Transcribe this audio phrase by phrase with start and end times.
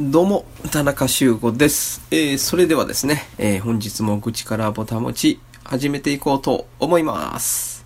[0.00, 2.06] どうも、田中修吾です。
[2.12, 7.77] えー、それではですね、えー、本日も愚痴からボタン持ち始めていこうと思います。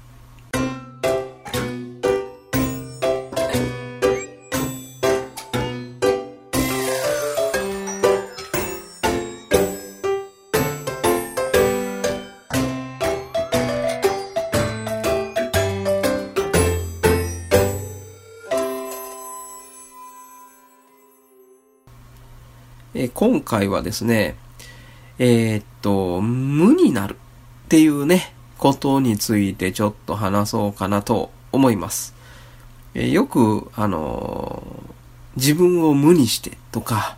[23.22, 24.34] 今回はですね、
[25.20, 32.16] えーっと、無になるっていうね、ことについてちょっと話そうかなと思います。
[32.94, 34.92] えよく、あのー
[35.36, 37.16] 自分を無にしてとか、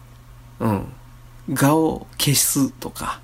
[0.60, 0.92] うん、
[1.48, 3.22] 我を消すとか、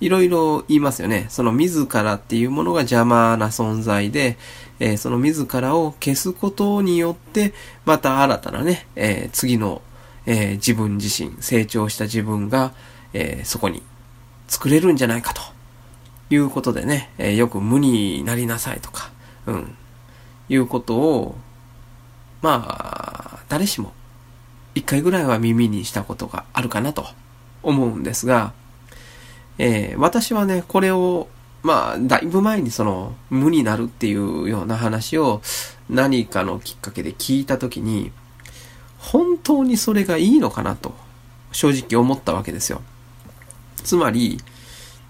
[0.00, 1.26] いろいろ言いますよね。
[1.28, 4.36] その自らっていうものが邪魔な存在で、
[4.80, 7.54] えーその自らを消すことによって、
[7.84, 9.80] また新たなね、えー次の、
[10.26, 12.72] えー自分自身、成長した自分が、
[13.12, 13.82] えーそこに
[14.48, 15.42] 作れるんじゃないかと。
[16.28, 19.10] いうことでね、えーよく無になりなさいとか、
[19.46, 19.76] うん、
[20.48, 21.36] いうことを、
[22.42, 23.92] まあ、誰しも
[24.74, 27.06] 一回ぐらいは耳にしたことがあるかなと
[27.62, 28.52] 思うんですが、
[29.58, 31.28] えー私はね、これを、
[31.62, 35.42] まあ、だいぶ前にその、無になるっていうような話を
[35.88, 38.10] 何かのきっかけで聞いたときに、
[39.06, 40.94] 本当にそれがいいのかなと、
[41.52, 42.82] 正直思ったわけですよ。
[43.84, 44.40] つまり、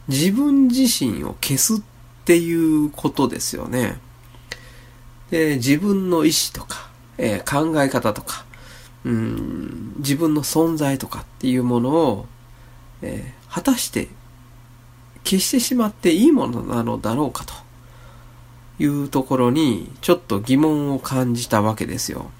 [0.08, 1.78] 自分自身を消すっ
[2.24, 3.98] ていうことですよね。
[5.30, 8.44] で、自分の意思とか、えー考え方とか、
[9.04, 12.26] うん、自分の存在とかっていうものを、
[13.00, 14.08] えー果たして
[15.24, 17.54] 消してしまっていいものなのだろうかと
[18.78, 22.30] いうところにちょっと疑問を感じたわけですよ。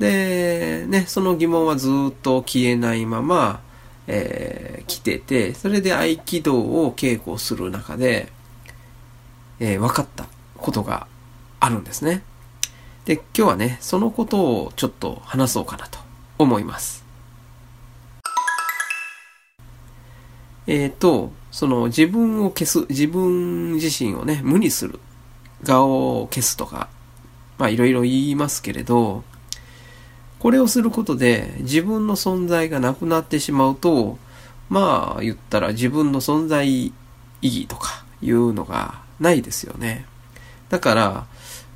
[0.00, 3.60] で、ね、その疑問はずっと消えないまま、
[4.06, 8.32] えー来てて、それで合気道を稽古する中で、
[9.60, 11.06] えー分かったことが
[11.60, 12.22] あるんですね。
[13.04, 15.98] で、今日はね、そのことをちょっと話そうかなと
[16.38, 17.04] 思います。
[20.66, 24.98] えっ、と、その自分を消す、自分自身をね、無にする、
[25.62, 26.88] 顔を消すとか、
[27.58, 29.24] まあいろいろ言いますけれど、
[30.40, 34.18] これをすることで自分の存在がなくなってしまうと、
[34.70, 36.92] まあ言ったら自分の存在意
[37.42, 40.06] 義とかいうのがないですよね。
[40.70, 41.26] だから、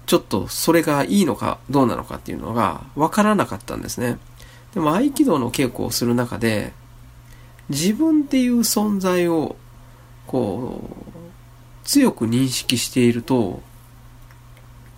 [0.06, 4.19] ちょっとそれがいいのかどうなのかっていうのがわからなかったんですね。
[4.75, 6.72] でも合気道の稽古をする中で、
[7.69, 9.56] 自分っていう存在を、
[10.26, 13.62] こう、強く認識していると、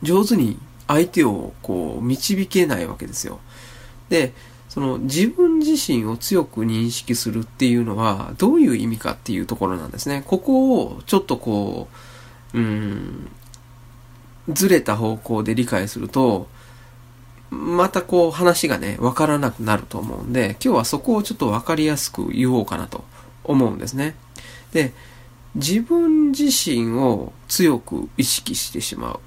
[0.02, 3.40] 上手に相手をこう導けないわけですよ。
[4.08, 4.32] で、
[4.68, 10.22] その自分自身を強く認識するっていうのはどういう意味かっていうところなんですね。
[10.26, 11.88] ここをちょっとこ
[12.52, 13.30] う、うん、
[14.48, 16.48] ずれた方向で理解すると、
[17.50, 23.04] またこう話がね、わからなくなると思うんで、今日はそこをちょっとわかりやすく言おうかなと
[23.44, 24.14] 思うんですね。
[24.72, 24.92] で、
[25.54, 29.18] 自分自身を強く意識してしまうっ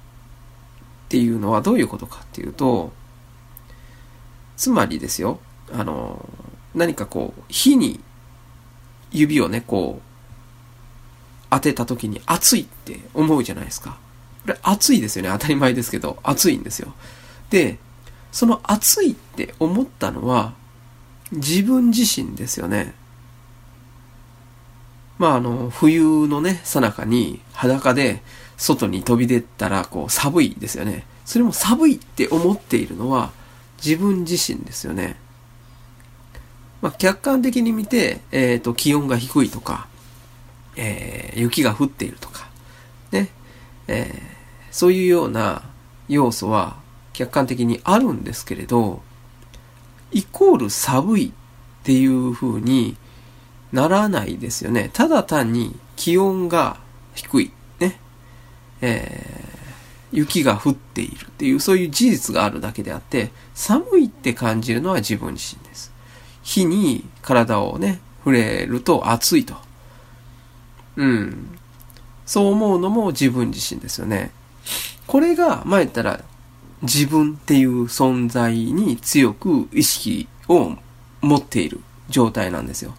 [1.08, 2.92] ていうのはどういうことかっていうと、
[4.60, 5.40] つまりですよ、
[5.72, 6.28] あの、
[6.74, 7.98] 何かこう、火に
[9.10, 13.96] 指をね、こう、当てた時に熱いって思うじゃないですか。
[14.42, 15.30] これ熱いですよね。
[15.30, 16.92] 当たり前ですけど、熱いんですよ。
[17.48, 17.78] で、
[18.32, 20.52] その熱いって思ったのは、
[21.32, 22.92] 自分自身ですよね。
[25.18, 28.22] まあ、あの、冬のね、さなかに裸で
[28.58, 31.06] 外に飛び出たら、こう、寒いですよね。
[31.24, 33.32] それも寒いって思っているのは
[33.84, 35.16] 自分自身ですよね。
[36.82, 39.88] まあ、客観的に見て、えっ、と、気温が低いとか、
[40.76, 42.48] えー雪が降っているとか、
[43.12, 43.28] ね、
[43.86, 44.40] えー
[44.70, 45.62] そういうような
[46.08, 46.76] 要素は
[47.12, 49.02] 客観的にあるんですけれど、
[50.12, 51.32] イコール寒いっ
[51.82, 52.96] ていう風に
[53.72, 54.90] ならないですよね。
[54.92, 56.78] ただ単に気温が
[57.14, 57.98] 低い、ね、
[58.80, 59.49] え
[60.12, 65.92] 雪が降っているっていうそういう事実があるだけであって、寒いって感じるのは自分自身です。
[66.42, 69.54] 火に体をね、触れると暑いと。
[70.96, 71.58] うん。
[72.26, 74.30] そう思うのも自分自身ですよね。
[75.06, 76.22] これが、まあ言ったら、
[76.82, 80.76] 自分っていう存在に強く意識を
[81.20, 82.94] 持っている状態なんですよ。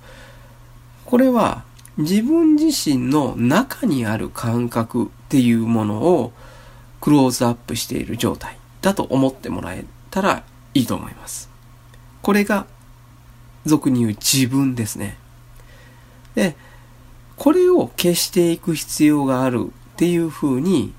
[1.06, 1.64] これは、
[1.98, 6.34] 自分自身の中にある感覚っていうものを
[7.02, 10.44] クローズアップしている状態だと思ってもらえたら
[10.74, 11.50] いいと思います。
[12.22, 12.68] これが
[13.66, 15.18] 俗に言う自分ですね。
[16.36, 16.56] で、
[17.36, 20.94] これを消していく必要があるっていうふうに、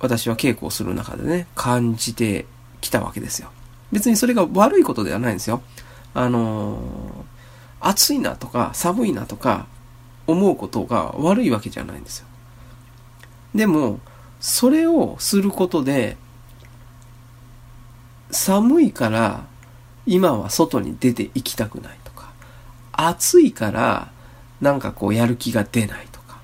[0.00, 2.46] 私は稽古をする中でね、感じて
[2.80, 3.50] きたわけですよ。
[3.92, 5.62] 別にそれが悪いことではないんですよ。
[6.14, 6.80] あのー、
[7.80, 9.66] 暑いなとか寒いなとか
[10.26, 12.26] 思うことが悪いわけじゃないんですよ。
[13.54, 14.00] でも、
[14.42, 16.16] それをすることで、
[18.32, 19.46] 寒いから
[20.04, 22.32] 今は外に出て行きたくないとか、
[22.90, 24.10] 暑いから
[24.60, 26.40] なんかこうやる気が出ないとか、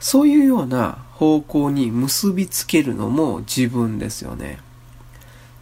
[0.00, 4.58] そういうような方向に結びつけるのも自分ですよね。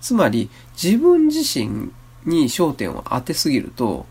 [0.01, 1.91] つまり自分自身
[2.25, 4.07] に焦点を当てすぎると、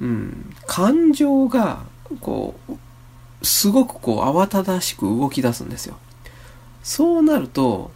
[0.00, 1.86] うん、感情が
[2.20, 2.74] こう、
[3.44, 5.98] すごくこう慌ただしく動き出すんですよ。
[6.86, 7.90] そうなると、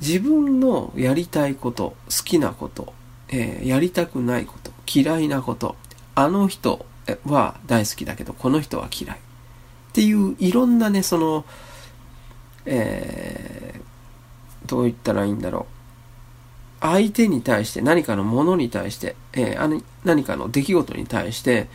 [0.00, 2.94] 自分のやりたいこと、好きなこと、
[3.28, 5.76] えー、やりたくないこと、嫌いなこと、
[6.14, 6.86] あの人
[7.26, 9.18] は大好きだけど、この人は嫌い。
[9.18, 9.20] っ
[9.92, 11.44] ていういろんなね、その、
[12.64, 15.66] えー、どう言ったらいいんだろ
[16.80, 16.80] う。
[16.80, 21.68] 相手に対して、何かのものに対して、えー、何かの出来事に対して、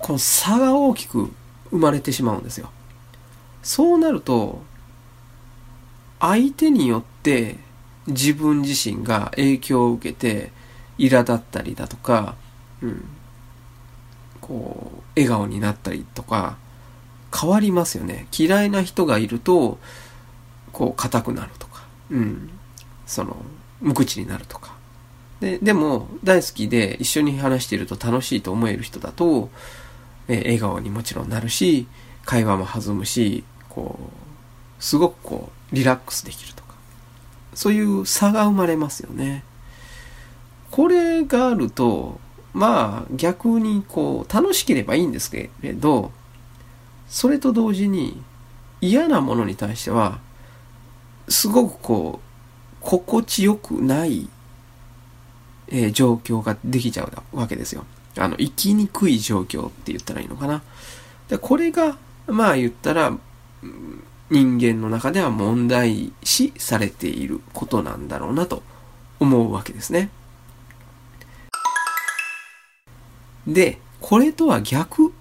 [0.00, 1.32] この差が大きく
[1.70, 2.68] 生まれてしまうんですよ。
[3.62, 4.60] そうなると、
[6.20, 7.56] 相手によって
[8.06, 10.52] 自分自身が影響を受けて、
[10.98, 12.36] 苛立ったりだとか、
[12.80, 13.04] うん、
[14.40, 16.56] こう、笑顔になったりとか、
[17.38, 18.28] 変わりますよね。
[18.36, 19.78] 嫌いな人がいると、
[20.72, 22.50] こう、硬くなるとか、うん、
[23.06, 23.36] その、
[23.80, 24.74] 無口になるとか。
[25.40, 29.50] で、でも、大好きで一緒に話していると楽しいと思える人だと、
[30.28, 31.86] え笑顔にもちろんなるし、
[32.24, 34.25] 会話も弾むし、こう、
[34.78, 36.74] すごくこう、リラックスできるとか。
[37.54, 39.44] そういう差が生まれますよね。
[40.70, 42.20] これがあると、
[42.52, 46.12] まあ逆にこう、楽しければいいんですけれど、
[47.08, 48.22] それと同時に
[48.80, 50.18] 嫌なものに対しては、
[51.28, 54.28] すごくこう、心地よくない、
[55.68, 57.84] えー、状況ができちゃうわけですよ。
[58.16, 60.62] あの、生きにくい状況って言ったらいいのかな。
[61.28, 63.16] で、これが、まあ言ったら、
[64.30, 68.62] 人間の中では問題視されていることなんだろうなと
[69.20, 70.10] 思うわけですね。
[73.46, 75.12] で、これとは逆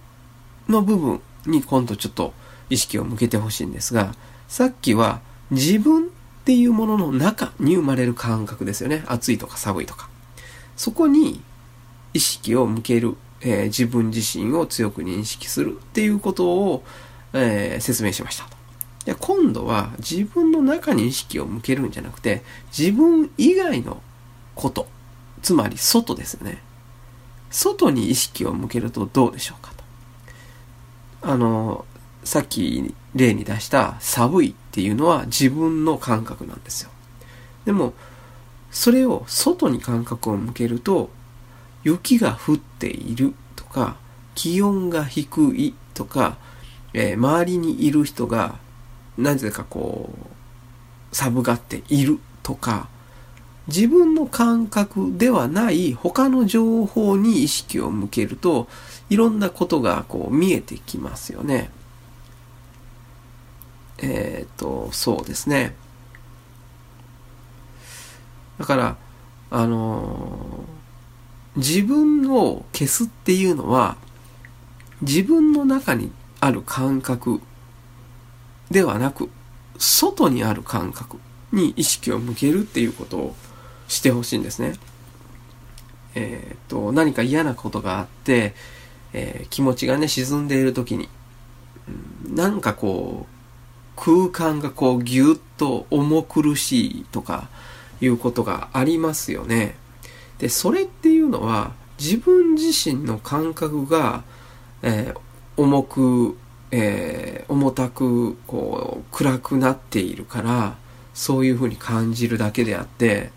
[0.68, 2.34] の部分に今度ちょっと
[2.70, 4.16] 意識を向けてほしいんですが、
[4.48, 5.22] さっきは
[5.52, 6.08] 自分っ
[6.46, 9.04] ていうものの中に生まれる感覚ですよね。
[9.08, 10.10] 暑いとか寒いとか。
[10.76, 11.42] そこに
[12.14, 16.84] 意識を向ける、えー、自分自身を強く認識するっていうことを、
[17.34, 18.55] えー、説明しました。
[19.46, 22.42] 今度は自分の中に意識を向けるんじゃなくて、
[22.76, 24.02] 自分以外の
[24.56, 24.88] こと、
[25.44, 26.64] つまり外ですよね。
[27.52, 29.72] 外に意識を向けるとどうでしょうか
[31.22, 31.30] と。
[31.32, 31.86] あの、
[32.24, 36.90] さっき例に出した寒いっていうのは自分の感覚なんですよ。
[37.66, 37.94] でも、
[38.72, 41.12] それを外に感覚を向けると、
[41.84, 43.98] 雪が降っているとか、
[44.34, 46.38] 気温が低いとか、
[46.94, 48.65] えー、周りにいる人が、
[49.18, 52.90] なぜかこう、寒がっているとか、
[53.68, 58.68] 自分の感覚ではない他の情報に意識を向けると、
[59.10, 61.72] いろんなことがこう見えてきますよね。
[63.98, 65.76] えっ、ー、と、そうですね。
[68.60, 68.98] だから、
[69.50, 73.98] あのー、自分を消すっていうのは、
[75.02, 77.42] 自分の中にある感覚
[78.72, 79.30] ではなく、
[79.78, 81.20] 外にある感覚
[81.52, 83.36] に意識を向けるっていうことを
[83.88, 84.74] してほしいんですね。
[86.16, 88.56] えっ、と、何か嫌なことがあって、
[89.14, 91.10] えー、気持ちがね、沈んでいる時に、
[92.30, 93.36] なんかこう、
[93.96, 97.48] 空間がこうぎゅっと重苦しいとか
[98.02, 99.76] いうことがありますよね。
[100.40, 104.24] で、それっていうのは自分自身の感覚が、
[104.82, 106.38] えー、重く、
[106.78, 110.76] えー、重たく、こう、暗くなっているから、
[111.14, 113.32] そういうふうに感じるだけであって、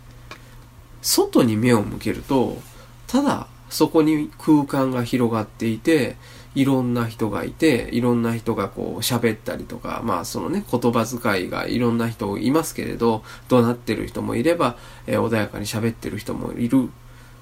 [1.02, 2.58] 外に目を向けると、
[3.06, 6.16] ただそこに空間が広がっていて、
[6.56, 14.76] いろんな人がいて、いろんな人がこう喋ったりとか、まあそのね、言葉遣いがいろんな人いますけれど、怒鳴ってる人もいれば、
[15.06, 16.90] えー、穏やかに喋ってる人もいる。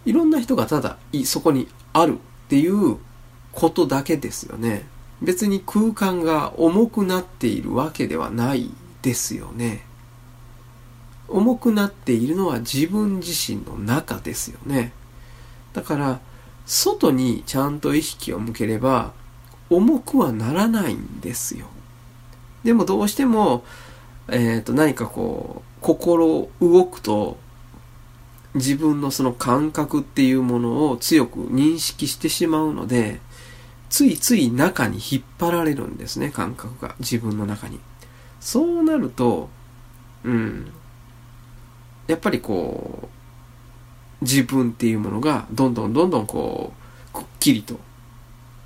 [0.05, 2.99] いろんな人がただ、そこにあるっていう
[3.53, 4.87] ことだけですよね。
[5.23, 8.71] 別に空間が重くなっているわけではない
[9.03, 9.85] ですよね。
[11.29, 14.93] 重くなっているのは自分自身の中ですよね。
[15.73, 16.21] だから、
[16.67, 19.13] 外にちゃんと意識を向ければ
[19.71, 21.67] 重くはならないんですよ。
[22.65, 23.65] でもどうしても、
[24.29, 27.39] えっ、ー、と何かこう心動くと
[28.55, 33.21] 自分のその感覚っていうものを強く認識してしまうので、
[33.89, 36.95] ついつい中に引っ張られるんですね、感覚が。
[36.99, 37.79] 自分の中に。
[38.41, 39.49] そうなると、
[40.25, 40.73] うん。
[42.07, 43.09] やっぱりこ
[44.21, 46.73] う、自分っていうものがどんどんどんどんこ
[47.13, 47.79] う、くっきりと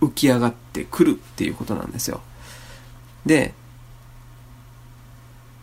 [0.01, 2.21] 浮き上がってくるっていうことなんですよ。
[3.27, 3.55] で、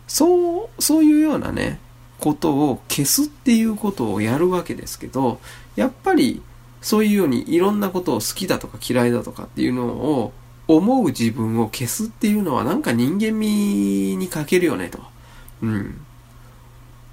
[0.07, 1.79] そう、そういうようなね、
[2.19, 5.39] ことを消すっていうことをやるわけですけど、
[5.75, 6.41] やっぱり
[6.81, 10.33] そういうようにいろんなことを好きだとか嫌いだとかっていうのを
[10.67, 14.99] 思う自分を消すっていうのはなんか人間味に欠けるよねと。
[15.61, 16.01] うん。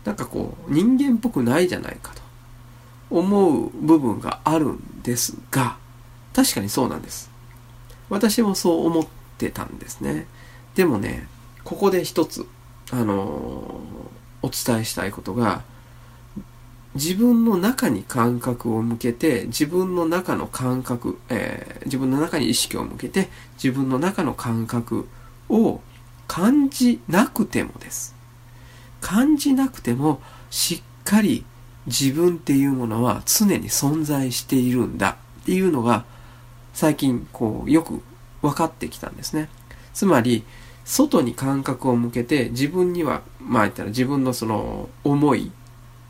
[0.05, 2.23] なんかこう人間っぽくないじゃないかと
[3.11, 5.77] 思う部分があるんですが、
[6.35, 7.31] 確かにそうなんです。
[8.11, 9.07] 私もそう思っ
[9.39, 10.27] てたんですね。
[10.75, 11.29] でもね、
[11.63, 12.47] ここで一つ、
[12.91, 15.63] あのー、お伝えしたいことが、
[16.95, 25.09] 自分の中に感覚を向けて、自分の中の感覚、えー、自分の中に意識を向けて、自分の中の感覚
[25.49, 25.81] を
[26.29, 28.15] 感じなくてもです。
[29.01, 30.21] 感じなくても、
[30.51, 31.45] しっかり
[31.87, 36.05] 自分っていうものは常に存在しているんだっていうのが、
[36.73, 38.03] 最近、こう、よく
[38.41, 39.49] 分かってきたんですね。
[39.93, 40.45] つまり、
[40.85, 45.51] 外に感覚を向けて、自分には、まあ言ったら自分のその思い、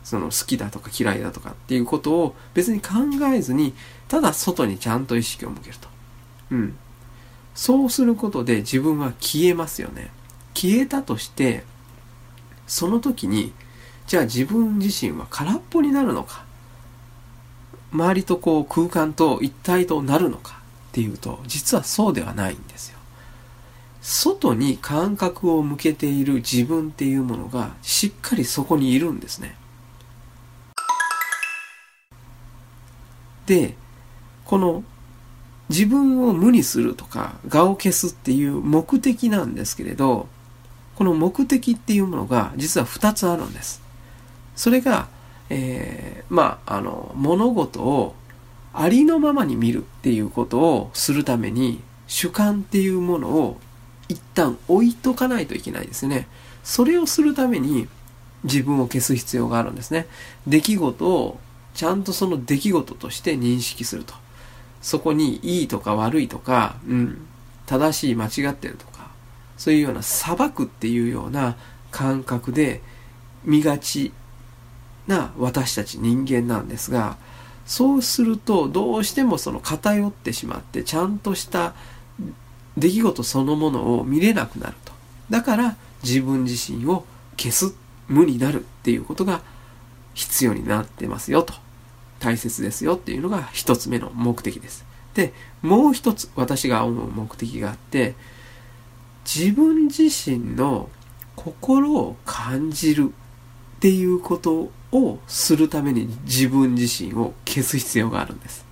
[0.05, 2.93] その好きだとか嫌いだとかっていうことを別に考
[3.33, 3.73] えずに、
[4.07, 5.89] ただ外にちゃんと意識を向けると。
[6.51, 6.77] うん。
[7.55, 10.11] そうすることで自分は消えますよね。
[10.53, 11.63] 消えたとして、
[12.67, 13.51] その時に、
[14.05, 16.45] じゃあ自分自身は空っぽになるのか、
[17.91, 20.59] 周りとこう空間と一体となるのか
[20.89, 22.99] っていうと、実はそうではないんですよ。
[24.03, 29.55] 外に感覚を向けている自分っていうものがしっかりそこにいるんですね。
[33.45, 33.75] で、
[34.45, 34.83] この
[35.69, 40.27] 自分を無にするとか、我を消すっていう目的なんですけれど、
[40.95, 43.81] この目的っていうものが実は2つあるんです。
[44.55, 45.07] それが、
[45.49, 48.15] えー、まあ、あの、物事を
[48.73, 53.57] ありのままに見るっていうことをするために、主観っていうものを
[54.07, 56.27] 一旦置いとかないといけないですね。
[56.63, 57.87] それをするために
[58.43, 60.07] 自分を消す必要があるんですね。
[60.45, 61.39] 出来事を
[61.75, 64.13] ちゃんとその出来事として認識すると。
[64.81, 67.27] そこにいいとか悪いとか、うん、
[67.65, 69.09] 正しい間違ってるとか、
[69.57, 71.57] そういうような裁くっていうような
[71.91, 72.81] 感覚で
[73.43, 74.11] 見がち
[75.07, 77.17] な私たち人間なんですが、
[77.65, 81.73] そうするとどうしてもその偏ってしまってちゃんとした
[82.77, 84.93] 出来事そのものを見れなくなると。
[85.29, 87.05] だから自分自身を
[87.37, 87.73] 消す、
[88.07, 89.41] 無になるっていうことが
[90.13, 91.64] 必要になってますよと。
[92.25, 94.83] 大切ですよっていうのが一つ目の目的です。
[95.13, 98.15] で、もう一つ私が思う目的があって、
[99.23, 100.89] 自分自身の
[101.35, 103.13] 心を感じる
[103.77, 108.65] っていうことをするために自分自身を消す必要があるんです。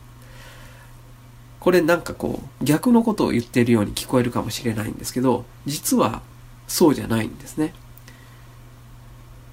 [1.60, 6.24] これなんかこう逆のことを言っているように聞こえるかもしれないんですけど、実は
[6.68, 7.76] そうじゃないんですね。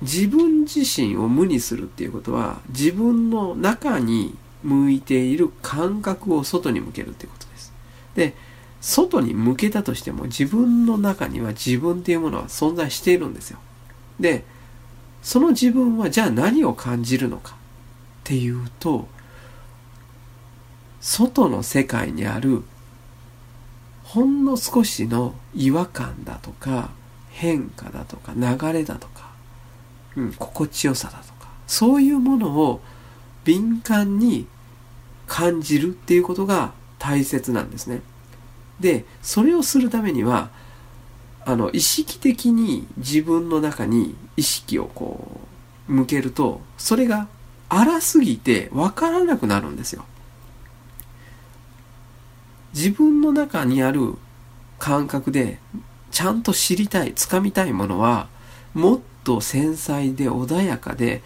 [0.03, 7.73] 自分自身を無にするっていうことは自分の中に向いている感覚を外に向けるっていうことです。
[8.15, 8.35] で、
[8.81, 13.59] 外に向けたとしても自分の中には自分っていうものは存在しているんですよ。
[14.19, 14.45] で、
[15.23, 17.55] その自分はじゃあ何を感じるのかっ
[18.25, 19.07] ていうと、
[21.01, 22.63] 外の世界にある
[24.05, 26.91] ほんの少しの違和感だとか
[27.31, 29.30] 変化だとか流れだとか
[30.17, 32.81] うん、心地よさだとか、そういうものを
[33.45, 34.47] 敏感に
[35.27, 38.03] 感じるっていうことが大切なんですね。
[38.81, 40.51] で、それをするためには、
[41.45, 45.41] あの、意識的に自分の中に意識をこ
[45.89, 47.29] う、向けると、それが
[47.69, 50.05] 荒すぎてわからなくなるんですよ。
[52.75, 54.17] 自分の中にある
[54.79, 55.59] 感覚で
[56.11, 58.29] ちゃんと知りたい、掴みたいものは、
[58.75, 61.23] もっと繊細で穏やかで、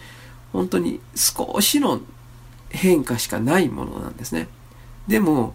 [0.52, 2.00] 本当に少しの
[2.70, 4.48] 変化しかないものなんですね。
[5.06, 5.54] でも、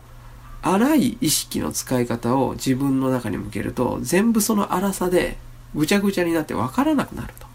[0.62, 5.38] 荒い意識の使い方を自分の中に向けると、全部その荒さで
[5.74, 7.48] ぐちゃぐちゃになってわからなくなると。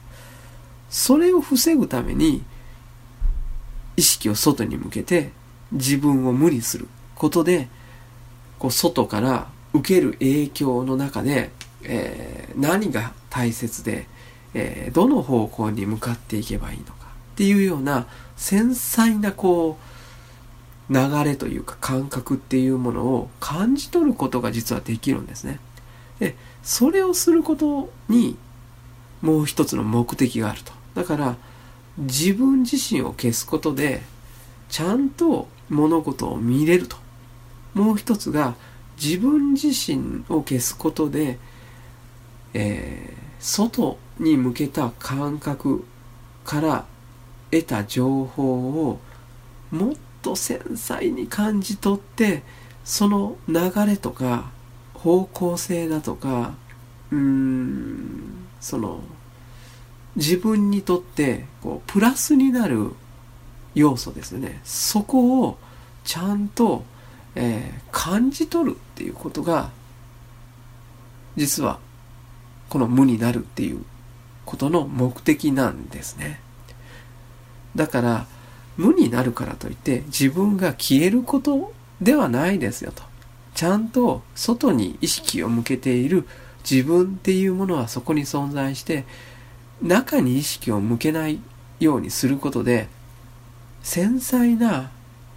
[0.91, 2.43] それを防ぐために、
[3.97, 5.33] 意識を外に向けて、
[5.73, 7.69] 自分を無にすることで、
[8.59, 11.50] こう外から受ける影響の中で、
[11.83, 14.07] えー、何が大切で、
[14.54, 18.06] えー、どの方向に向かっていけばいいのかっていうような
[18.37, 25.58] 繊細なこう流れというか感覚っていうものを感じ取ることが実はできるんですね。
[26.18, 28.37] で、それをすることに
[29.23, 30.73] もう一つの目的があると。
[30.94, 31.37] だから
[31.96, 34.02] 自分自身を消すことで
[34.68, 36.96] ちゃんと物事を見れると。
[37.73, 38.54] もう一つが
[39.02, 41.38] 自分自身を消すことで、
[42.52, 45.85] えー、外に向けた感覚
[46.44, 46.85] から
[47.50, 49.00] 得た情報を
[49.71, 52.42] もっと繊細に感じ取って
[52.85, 54.50] その流れとか
[54.94, 56.54] 方向性だとか
[57.11, 59.00] うーんその
[60.16, 62.92] 自分にとってこうプラスになる
[63.75, 64.61] 要素ですね。
[64.62, 65.59] そこを
[66.04, 66.85] ちゃんと、
[67.35, 69.71] えー、感じ取るっていうことが
[71.37, 71.80] 実は
[72.68, 73.85] この無になるっていう
[74.44, 76.40] ことの目的なんですね。
[77.76, 78.26] だから
[78.76, 83.02] 無になるからといって自分が消えることではないですよと。
[83.54, 86.26] ちゃんと外に意識を向けている。
[86.68, 89.04] 自分っていうものはそこに存在して
[89.82, 91.38] 中に意識を向けない
[91.78, 92.88] ようにすることで
[93.82, 94.90] 繊細な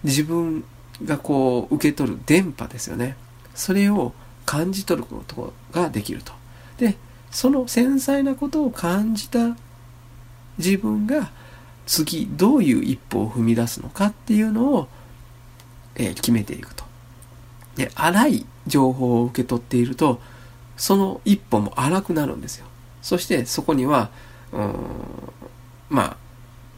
[0.04, 0.64] 自分
[1.04, 3.16] がこう受け取る電波ですよね。
[3.54, 4.14] それを
[4.46, 6.32] 感じ取ることができると。
[6.78, 6.96] で
[7.30, 9.56] その繊細なことを感じた
[10.58, 11.30] 自分が
[11.86, 14.88] 次どういう一歩を踏み出すのかっていうのを、
[15.94, 16.84] えー、決めていくと。
[17.76, 20.20] で荒い情報を受け取っていると
[20.76, 22.66] その一歩も荒くなるんですよ。
[23.02, 24.10] そしてそこには
[24.52, 24.74] うん
[25.88, 26.16] まあ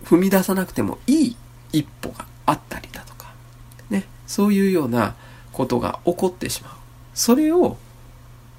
[0.04, 1.36] 踏み出さなくてもいい
[1.72, 3.32] 一歩があったりだとか
[3.88, 5.14] ねそういうような
[5.52, 6.72] ことが起こってしまう。
[7.14, 7.76] それを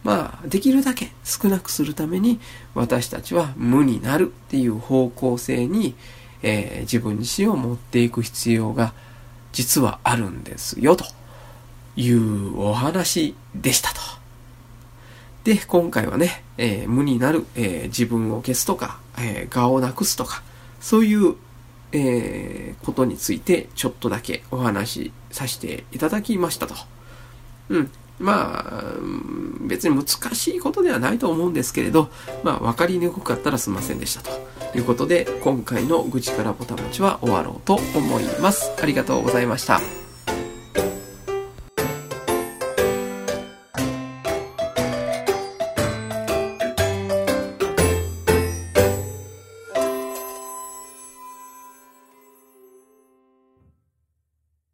[0.03, 2.39] まあできるだけ少なくするために
[2.73, 5.95] 私たちは無になるっていう方向性に、
[6.41, 8.93] えー、自分自身を持っていく必要が
[9.51, 11.05] 実はあるんですよと
[11.95, 13.99] いうお話でしたと。
[15.43, 20.43] で、今回はね、えー、無になる、えー、自分を消すとか、えー、我をなくすとか、
[20.79, 21.35] そういう、
[21.93, 26.75] え、ことについてちょっとだけお話しさせていただきましたと。
[27.69, 27.91] うん。
[28.19, 28.84] まあ、
[29.62, 32.10] 別に難しいことではないと思うんですけれど、
[32.43, 38.71] まあ、わかりにくかったらすいませんでしたということで、今回の愚痴からぼたもちは終わろうと思います。
[38.82, 40.00] ありがとうございました。